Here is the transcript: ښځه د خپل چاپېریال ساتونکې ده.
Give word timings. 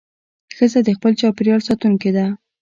ښځه 0.55 0.79
د 0.83 0.89
خپل 0.97 1.11
چاپېریال 1.21 1.61
ساتونکې 1.67 2.11
ده. 2.15 2.25